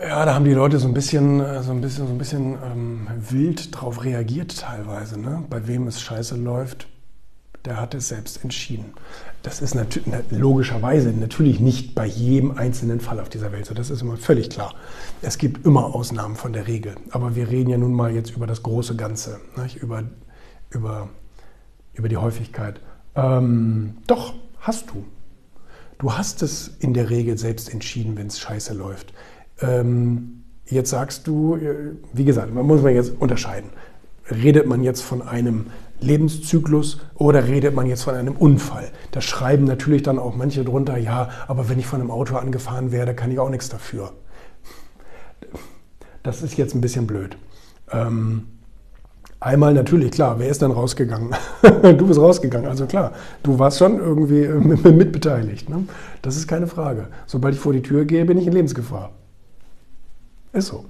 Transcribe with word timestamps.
Ja, 0.00 0.24
da 0.24 0.34
haben 0.34 0.44
die 0.44 0.52
Leute 0.52 0.78
so 0.78 0.86
ein 0.86 0.94
bisschen, 0.94 1.40
äh, 1.40 1.60
so 1.62 1.72
ein 1.72 1.80
bisschen, 1.80 2.06
so 2.06 2.12
ein 2.12 2.18
bisschen 2.18 2.56
ähm, 2.64 3.08
wild 3.18 3.74
drauf 3.74 4.04
reagiert 4.04 4.60
teilweise. 4.60 5.18
Ne? 5.18 5.42
Bei 5.50 5.66
wem 5.66 5.88
es 5.88 6.00
scheiße 6.00 6.36
läuft, 6.36 6.86
der 7.64 7.80
hat 7.80 7.94
es 7.94 8.06
selbst 8.06 8.44
entschieden. 8.44 8.94
Das 9.42 9.60
ist 9.60 9.74
nat 9.74 9.98
logischerweise 10.30 11.10
natürlich 11.10 11.58
nicht 11.58 11.96
bei 11.96 12.06
jedem 12.06 12.52
einzelnen 12.52 13.00
Fall 13.00 13.18
auf 13.18 13.28
dieser 13.28 13.50
Welt 13.50 13.66
so. 13.66 13.74
Das 13.74 13.90
ist 13.90 14.00
immer 14.00 14.16
völlig 14.16 14.50
klar. 14.50 14.72
Es 15.20 15.36
gibt 15.36 15.66
immer 15.66 15.92
Ausnahmen 15.96 16.36
von 16.36 16.52
der 16.52 16.68
Regel. 16.68 16.94
Aber 17.10 17.34
wir 17.34 17.48
reden 17.48 17.70
ja 17.70 17.76
nun 17.76 17.92
mal 17.92 18.14
jetzt 18.14 18.30
über 18.30 18.46
das 18.46 18.62
große 18.62 18.94
Ganze, 18.94 19.40
nicht? 19.60 19.82
Über, 19.82 20.04
über, 20.70 21.08
über 21.94 22.08
die 22.08 22.16
Häufigkeit. 22.16 22.80
Ähm, 23.16 23.96
doch, 24.06 24.34
hast 24.60 24.90
du. 24.90 25.04
Du 25.98 26.16
hast 26.16 26.42
es 26.42 26.68
in 26.78 26.94
der 26.94 27.10
Regel 27.10 27.36
selbst 27.36 27.72
entschieden, 27.72 28.16
wenn 28.16 28.28
es 28.28 28.38
scheiße 28.38 28.74
läuft. 28.74 29.12
Ähm, 29.60 30.44
jetzt 30.66 30.90
sagst 30.90 31.26
du, 31.26 31.56
äh, 31.56 31.92
wie 32.12 32.24
gesagt, 32.24 32.54
man 32.54 32.66
muss 32.66 32.82
man 32.82 32.94
jetzt 32.94 33.12
unterscheiden. 33.18 33.70
Redet 34.30 34.66
man 34.66 34.82
jetzt 34.82 35.02
von 35.02 35.22
einem 35.22 35.66
Lebenszyklus 36.00 37.00
oder 37.14 37.46
redet 37.46 37.74
man 37.74 37.86
jetzt 37.86 38.02
von 38.02 38.14
einem 38.14 38.36
Unfall? 38.36 38.90
Da 39.10 39.20
schreiben 39.20 39.64
natürlich 39.64 40.02
dann 40.02 40.18
auch 40.18 40.36
manche 40.36 40.64
drunter, 40.64 40.96
ja, 40.96 41.30
aber 41.46 41.68
wenn 41.68 41.78
ich 41.78 41.86
von 41.86 42.00
einem 42.00 42.10
Auto 42.10 42.36
angefahren 42.36 42.92
werde, 42.92 43.14
kann 43.14 43.30
ich 43.30 43.38
auch 43.38 43.50
nichts 43.50 43.68
dafür. 43.68 44.12
Das 46.22 46.42
ist 46.42 46.56
jetzt 46.56 46.74
ein 46.74 46.80
bisschen 46.80 47.06
blöd. 47.06 47.38
Ähm, 47.90 48.48
einmal 49.40 49.72
natürlich, 49.72 50.10
klar, 50.10 50.38
wer 50.38 50.48
ist 50.48 50.60
dann 50.60 50.72
rausgegangen? 50.72 51.34
du 51.62 52.06
bist 52.06 52.20
rausgegangen, 52.20 52.68
also 52.68 52.86
klar, 52.86 53.12
du 53.42 53.58
warst 53.58 53.78
schon 53.78 53.98
irgendwie 53.98 54.46
mitbeteiligt. 54.90 55.70
Ne? 55.70 55.84
Das 56.22 56.36
ist 56.36 56.46
keine 56.46 56.66
Frage. 56.66 57.08
Sobald 57.26 57.54
ich 57.54 57.60
vor 57.60 57.72
die 57.72 57.82
Tür 57.82 58.04
gehe, 58.04 58.24
bin 58.24 58.36
ich 58.38 58.46
in 58.46 58.52
Lebensgefahr. 58.52 59.12
Ist 60.52 60.68
so. 60.68 60.84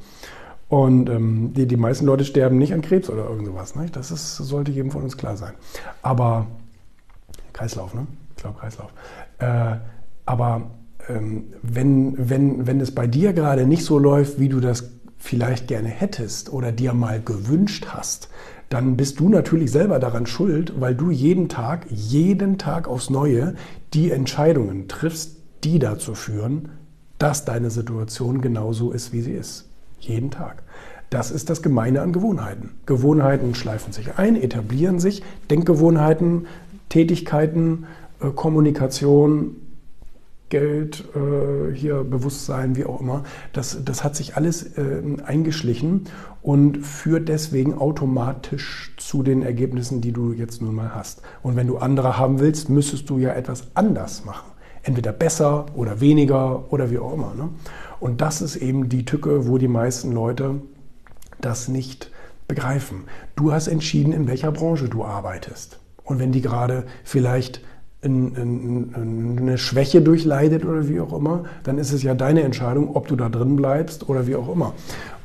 Und 0.69 1.09
ähm, 1.09 1.53
die, 1.55 1.67
die 1.67 1.77
meisten 1.77 2.05
Leute 2.05 2.25
sterben 2.25 2.59
nicht 2.59 2.75
an 2.75 2.83
Krebs 2.83 3.09
oder 3.09 3.25
irgend 3.25 3.47
sowas. 3.47 3.75
Ne? 3.75 3.87
Das 3.91 4.11
ist, 4.11 4.37
sollte 4.37 4.70
jedem 4.70 4.91
von 4.91 5.03
uns 5.03 5.17
klar 5.17 5.37
sein. 5.37 5.55
Aber 6.03 6.47
Kreislauf, 7.53 7.95
ne? 7.95 8.06
Ich 8.36 8.42
glaube 8.42 8.59
Kreislauf. 8.59 8.92
Äh, 9.39 9.77
aber 10.27 10.70
ähm, 11.09 11.45
wenn, 11.62 12.29
wenn, 12.29 12.67
wenn 12.67 12.81
es 12.81 12.95
bei 12.95 13.06
dir 13.06 13.33
gerade 13.33 13.67
nicht 13.67 13.84
so 13.84 13.98
läuft, 13.98 14.39
wie 14.39 14.48
du 14.48 14.61
das 14.61 14.91
vielleicht 15.19 15.69
gerne 15.69 15.89
hättest 15.89 16.53
oder 16.53 16.70
dir 16.70 16.92
mal 16.92 17.20
gewünscht 17.20 17.86
hast, 17.89 18.29
dann 18.69 18.97
bist 18.97 19.19
du 19.19 19.29
natürlich 19.29 19.70
selber 19.70 19.98
daran 19.98 20.27
schuld, 20.27 20.79
weil 20.79 20.95
du 20.95 21.11
jeden 21.11 21.48
Tag, 21.48 21.86
jeden 21.91 22.59
Tag 22.59 22.86
aufs 22.86 23.09
Neue 23.09 23.55
die 23.95 24.11
Entscheidungen 24.11 24.89
triffst, 24.89 25.36
die 25.64 25.79
dazu 25.79 26.14
führen, 26.14 26.69
dass 27.19 27.44
deine 27.44 27.70
Situation 27.70 28.41
genauso 28.41 28.92
ist, 28.92 29.12
wie 29.12 29.20
sie 29.20 29.33
ist. 29.33 29.69
Jeden 30.00 30.30
Tag. 30.30 30.62
Das 31.11 31.30
ist 31.30 31.50
das 31.50 31.62
Gemeine 31.62 32.02
an 32.02 32.12
Gewohnheiten. 32.12 32.70
Gewohnheiten 32.86 33.55
schleifen 33.55 33.92
sich 33.92 34.19
ein, 34.19 34.36
etablieren 34.36 35.00
sich, 35.00 35.22
Denkgewohnheiten, 35.50 36.46
Tätigkeiten, 36.89 37.86
äh, 38.20 38.28
Kommunikation, 38.30 39.56
Geld, 40.50 41.05
äh, 41.14 41.74
hier 41.74 42.05
Bewusstsein, 42.05 42.77
wie 42.77 42.84
auch 42.84 43.00
immer. 43.00 43.24
Das, 43.52 43.84
das 43.84 44.05
hat 44.05 44.16
sich 44.16 44.36
alles 44.36 44.78
äh, 44.78 45.02
eingeschlichen 45.24 46.05
und 46.42 46.78
führt 46.78 47.28
deswegen 47.28 47.74
automatisch 47.74 48.94
zu 48.96 49.22
den 49.22 49.42
Ergebnissen, 49.42 50.00
die 50.00 50.12
du 50.12 50.33
jetzt 50.33 50.62
nun 50.62 50.74
mal 50.74 50.94
hast. 50.94 51.22
Und 51.42 51.56
wenn 51.56 51.66
du 51.66 51.78
andere 51.78 52.19
haben 52.19 52.41
willst, 52.41 52.70
müsstest 52.70 53.11
du 53.11 53.19
ja 53.19 53.33
etwas 53.33 53.64
anders 53.74 54.24
machen 54.24 54.46
entweder 54.83 55.12
besser 55.12 55.67
oder 55.75 56.01
weniger 56.01 56.73
oder 56.73 56.91
wie 56.91 56.98
auch 56.98 57.12
immer. 57.12 57.34
Ne? 57.34 57.48
Und 58.01 58.21
das 58.21 58.41
ist 58.41 58.57
eben 58.57 58.89
die 58.89 59.05
Tücke, 59.05 59.47
wo 59.47 59.59
die 59.59 59.69
meisten 59.69 60.12
Leute 60.12 60.57
das 61.41 61.69
nicht 61.69 62.11
begreifen. 62.47 63.05
Du 63.37 63.53
hast 63.53 63.69
entschieden, 63.69 64.12
in 64.12 64.27
welcher 64.27 64.53
Branche 64.53 64.89
du 64.89 65.05
arbeitest. 65.05 65.79
Und 66.05 66.19
wenn 66.19 66.33
die 66.33 66.41
gerade 66.41 66.85
vielleicht 67.05 67.61
eine 68.02 69.58
Schwäche 69.58 70.01
durchleidet 70.01 70.64
oder 70.64 70.89
wie 70.89 71.01
auch 71.01 71.13
immer, 71.13 71.45
dann 71.64 71.79
ist 71.79 71.92
es 71.92 72.05
ja 72.05 72.14
deine 72.14 72.42
Entscheidung, 72.42 72.95
ob 72.95 73.08
du 73.08 73.17
da 73.17 73.29
drin 73.29 73.57
bleibst 73.57 74.08
oder 74.08 74.27
wie 74.29 74.36
auch 74.36 74.48
immer. 74.48 74.73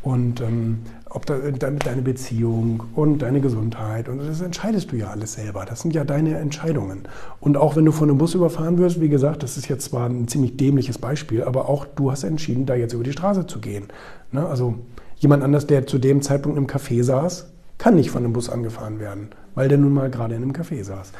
Und 0.02 0.42
ähm, 0.42 0.80
ob 1.14 1.26
da, 1.26 1.38
deine 1.38 2.02
Beziehung 2.02 2.84
und 2.96 3.22
deine 3.22 3.40
Gesundheit 3.40 4.10
und 4.10 4.20
das 4.20 4.42
entscheidest 4.42 4.92
du 4.92 4.96
ja 4.96 5.08
alles 5.08 5.34
selber. 5.34 5.66
Das 5.66 5.82
sind 5.82 5.94
ja 5.94 6.04
deine 6.04 6.38
Entscheidungen. 6.38 7.04
Und 7.40 7.56
auch 7.56 7.76
wenn 7.76 7.86
du 7.86 7.92
von 7.92 8.10
einem 8.10 8.18
Bus 8.18 8.34
überfahren 8.34 8.78
wirst, 8.80 9.00
wie 9.00 9.10
gesagt, 9.10 9.44
das 9.44 9.58
ist 9.58 9.70
jetzt 9.70 9.86
zwar 9.86 10.10
ein 10.10 10.28
ziemlich 10.28 10.58
dämliches 10.58 10.98
Beispiel, 10.98 11.44
aber 11.44 11.70
auch 11.70 11.86
du 11.86 12.12
hast 12.12 12.24
entschieden, 12.24 12.66
da 12.66 12.76
jetzt 12.76 12.94
über 12.94 13.04
die 13.04 13.12
Straße 13.12 13.46
zu 13.46 13.60
gehen. 13.60 13.86
Ne? 14.32 14.46
Also 14.46 14.76
jemand 15.18 15.44
anders, 15.44 15.68
der 15.68 15.86
zu 15.86 16.00
dem 16.00 16.22
Zeitpunkt 16.22 16.58
im 16.58 16.68
Café 16.68 17.04
saß, 17.04 17.48
kann 17.78 17.96
nicht 17.96 18.12
von 18.12 18.24
einem 18.24 18.34
Bus 18.34 18.50
angefahren 18.50 19.00
werden, 19.00 19.30
weil 19.56 19.68
der 19.68 19.78
nun 19.78 19.94
mal 19.94 20.10
gerade 20.10 20.36
in 20.36 20.42
einem 20.42 20.54
Café 20.54 20.84
saß. 20.84 21.12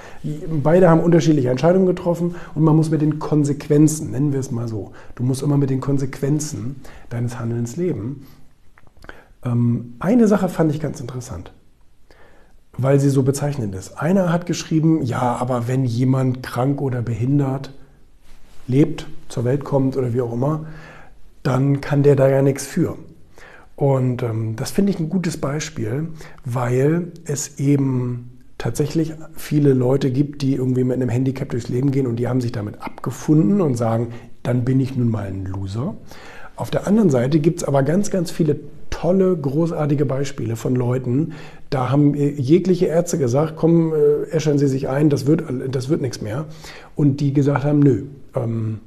Beide 0.64 0.90
haben 0.90 1.02
unterschiedliche 1.02 1.50
Entscheidungen 1.50 1.86
getroffen 1.86 2.36
und 2.56 2.64
man 2.64 2.76
muss 2.76 2.90
mit 2.90 3.02
den 3.02 3.20
Konsequenzen, 3.20 4.12
nennen 4.12 4.34
wir 4.34 4.40
es 4.40 4.50
mal 4.50 4.68
so, 4.68 4.92
du 5.16 5.24
musst 5.24 5.44
immer 5.44 5.58
mit 5.58 5.70
den 5.70 5.82
Konsequenzen 5.82 6.78
deines 7.10 7.40
Handelns 7.40 7.76
leben. 7.76 8.26
Ähm, 9.46 9.96
eine 10.00 10.28
Sache 10.28 10.50
fand 10.50 10.74
ich 10.74 10.80
ganz 10.80 11.00
interessant, 11.00 11.52
weil 12.78 13.00
sie 13.00 13.10
so 13.10 13.24
bezeichnend 13.24 13.76
ist. 13.76 14.00
Einer 14.00 14.32
hat 14.32 14.46
geschrieben, 14.46 15.04
ja, 15.04 15.36
aber 15.36 15.68
wenn 15.68 15.86
jemand 15.86 16.44
krank 16.44 16.82
oder 16.82 17.02
behindert 17.02 17.72
lebt, 18.68 19.08
zur 19.30 19.46
Welt 19.46 19.64
kommt 19.64 19.98
oder 19.98 20.14
wie 20.14 20.22
auch 20.22 20.34
immer, 20.34 20.66
dann 21.42 21.82
kann 21.82 22.04
der 22.04 22.16
da 22.16 22.30
ja 22.30 22.42
nichts 22.42 22.66
für. 22.66 22.98
Und 23.76 24.24
ähm, 24.24 24.56
das 24.56 24.72
finde 24.72 24.92
ich 24.92 25.00
ein 25.00 25.10
gutes 25.10 25.38
Beispiel, 25.38 26.10
weil 26.46 27.12
es 27.26 27.60
eben 27.60 28.30
tatsächlich 28.58 29.14
viele 29.36 29.74
Leute 29.74 30.12
gibt, 30.12 30.42
die 30.42 30.54
irgendwie 30.54 30.84
mit 30.84 30.96
einem 30.96 31.10
Handicap 31.10 31.50
durchs 31.50 31.68
Leben 31.68 31.92
gehen 31.92 32.08
und 32.08 32.16
die 32.16 32.28
haben 32.28 32.40
sich 32.40 32.52
damit 32.52 32.82
abgefunden 32.82 33.60
und 33.60 33.76
sagen, 33.76 34.14
dann 34.44 34.64
bin 34.64 34.80
ich 34.80 34.96
nun 34.96 35.10
mal 35.10 35.28
ein 35.28 35.46
Loser. 35.46 35.96
Auf 36.56 36.70
der 36.70 36.88
anderen 36.88 37.10
Seite 37.10 37.40
gibt 37.40 37.62
es 37.62 37.64
aber 37.68 37.84
ganz, 37.84 38.12
ganz 38.12 38.30
viele 38.32 38.60
tolle, 39.04 39.36
großartige 39.36 40.06
Beispiele 40.06 40.56
von 40.56 40.76
Leuten. 40.76 41.34
Da 41.70 41.90
haben 41.90 42.16
äh, 42.16 42.30
jegliche 42.30 42.86
Ärzte 42.86 43.18
gesagt, 43.18 43.56
komm, 43.58 43.94
äh, 43.94 44.30
äschern 44.32 44.58
Sie 44.58 44.68
sich 44.68 44.88
ein, 44.88 45.10
das 45.10 45.28
wird, 45.28 45.44
das 45.70 45.90
wird 45.90 46.02
nichts 46.02 46.22
mehr. 46.22 46.46
Und 46.96 47.20
die 47.20 47.34
gesagt 47.34 47.66
haben, 47.66 47.80
nö, 47.80 48.06
ähm, 48.34 48.80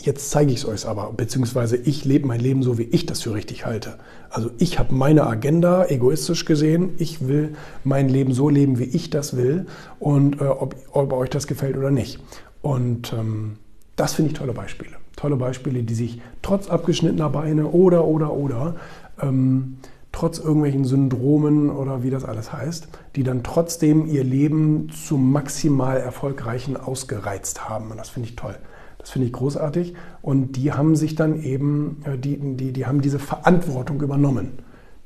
jetzt 0.00 0.30
zeige 0.30 0.52
ich 0.52 0.58
es 0.58 0.68
euch 0.68 0.86
aber, 0.86 1.12
beziehungsweise 1.16 1.76
ich 1.76 2.04
lebe 2.04 2.28
mein 2.28 2.38
Leben 2.38 2.62
so, 2.62 2.78
wie 2.78 2.84
ich 2.84 3.06
das 3.06 3.22
für 3.22 3.34
richtig 3.34 3.66
halte. 3.66 3.94
Also 4.30 4.50
ich 4.58 4.78
habe 4.78 4.94
meine 4.94 5.26
Agenda, 5.26 5.84
egoistisch 5.86 6.44
gesehen, 6.44 6.90
ich 6.98 7.26
will 7.26 7.56
mein 7.82 8.08
Leben 8.08 8.34
so 8.34 8.48
leben, 8.48 8.78
wie 8.78 8.84
ich 8.84 9.10
das 9.10 9.36
will 9.36 9.66
und 9.98 10.40
äh, 10.40 10.44
ob, 10.44 10.76
ob 10.92 11.12
euch 11.12 11.30
das 11.30 11.48
gefällt 11.48 11.76
oder 11.76 11.90
nicht. 11.90 12.20
Und 12.62 13.12
ähm, 13.12 13.56
das 13.96 14.14
finde 14.14 14.30
ich 14.30 14.38
tolle 14.38 14.52
Beispiele. 14.52 14.92
Tolle 15.16 15.36
Beispiele, 15.36 15.82
die 15.82 15.94
sich 15.94 16.20
trotz 16.42 16.68
abgeschnittener 16.68 17.30
Beine 17.30 17.66
oder, 17.68 18.04
oder, 18.04 18.32
oder, 18.32 18.74
ähm, 19.20 19.78
trotz 20.12 20.38
irgendwelchen 20.38 20.84
Syndromen 20.84 21.70
oder 21.70 22.02
wie 22.02 22.10
das 22.10 22.24
alles 22.24 22.52
heißt, 22.52 22.88
die 23.16 23.24
dann 23.24 23.42
trotzdem 23.42 24.06
ihr 24.06 24.22
Leben 24.22 24.90
zum 24.90 25.32
maximal 25.32 25.96
erfolgreichen 25.98 26.76
ausgereizt 26.76 27.68
haben. 27.68 27.90
Und 27.90 27.96
das 27.96 28.10
finde 28.10 28.28
ich 28.28 28.36
toll. 28.36 28.56
Das 28.98 29.10
finde 29.10 29.26
ich 29.26 29.32
großartig. 29.32 29.94
Und 30.22 30.52
die 30.52 30.72
haben 30.72 30.96
sich 30.96 31.14
dann 31.14 31.42
eben, 31.42 32.02
äh, 32.04 32.16
die, 32.16 32.38
die, 32.38 32.72
die 32.72 32.86
haben 32.86 33.00
diese 33.00 33.18
Verantwortung 33.18 34.00
übernommen, 34.00 34.52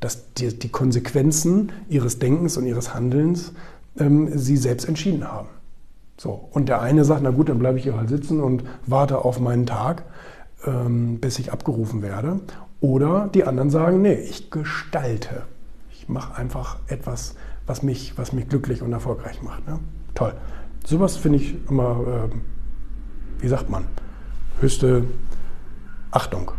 dass 0.00 0.32
die, 0.34 0.56
die 0.56 0.68
Konsequenzen 0.68 1.72
ihres 1.88 2.18
Denkens 2.18 2.56
und 2.56 2.66
ihres 2.66 2.94
Handelns 2.94 3.52
ähm, 3.98 4.30
sie 4.38 4.56
selbst 4.56 4.86
entschieden 4.86 5.26
haben. 5.26 5.48
So, 6.16 6.48
und 6.50 6.68
der 6.68 6.82
eine 6.82 7.04
sagt, 7.04 7.22
na 7.22 7.30
gut, 7.30 7.48
dann 7.48 7.58
bleibe 7.58 7.78
ich 7.78 7.84
hier 7.84 7.96
halt 7.96 8.08
sitzen 8.08 8.40
und 8.40 8.64
warte 8.86 9.24
auf 9.24 9.40
meinen 9.40 9.66
Tag, 9.66 10.04
ähm, 10.66 11.18
bis 11.20 11.38
ich 11.38 11.52
abgerufen 11.52 12.02
werde. 12.02 12.40
Oder 12.80 13.28
die 13.32 13.44
anderen 13.44 13.70
sagen, 13.70 14.02
nee, 14.02 14.14
ich 14.14 14.50
gestalte. 14.50 15.42
Ich 15.90 16.08
mache 16.08 16.36
einfach 16.36 16.76
etwas, 16.86 17.34
was 17.66 17.82
mich, 17.82 18.16
was 18.16 18.32
mich 18.32 18.48
glücklich 18.48 18.82
und 18.82 18.92
erfolgreich 18.92 19.42
macht. 19.42 19.66
Ne? 19.66 19.80
Toll. 20.14 20.34
Sowas 20.84 21.16
finde 21.16 21.38
ich 21.38 21.56
immer, 21.68 22.28
äh, 22.30 23.42
wie 23.42 23.48
sagt 23.48 23.68
man, 23.68 23.84
höchste 24.60 25.04
Achtung. 26.10 26.52